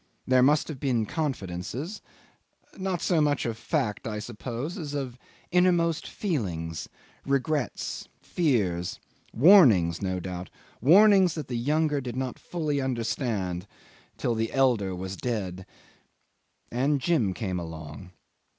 There 0.25 0.41
must 0.41 0.67
have 0.67 0.79
been 0.79 1.05
confidences, 1.05 2.01
not 2.75 3.03
so 3.03 3.21
much 3.21 3.45
of 3.45 3.55
fact, 3.55 4.07
I 4.07 4.17
suppose, 4.17 4.75
as 4.75 4.95
of 4.95 5.19
innermost 5.51 6.07
feelings 6.07 6.89
regrets 7.23 8.07
fears 8.19 8.99
warnings, 9.31 10.01
no 10.01 10.19
doubt: 10.19 10.49
warnings 10.81 11.35
that 11.35 11.49
the 11.49 11.55
younger 11.55 12.01
did 12.01 12.15
not 12.15 12.39
fully 12.39 12.81
understand 12.81 13.67
till 14.17 14.33
the 14.33 14.51
elder 14.53 14.95
was 14.95 15.15
dead 15.15 15.67
and 16.71 16.99
Jim 16.99 17.31
came 17.35 17.59
along. 17.59 18.09